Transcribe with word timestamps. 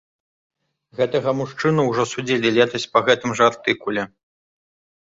Гэтага 0.99 1.29
мужчыну 1.41 1.85
ўжо 1.91 2.03
судзілі 2.13 2.53
летась 2.59 2.89
па 2.97 3.07
гэтым 3.11 3.29
жа 3.43 3.55
артыкуле. 3.55 4.03